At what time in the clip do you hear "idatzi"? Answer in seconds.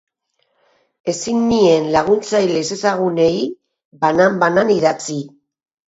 4.79-5.19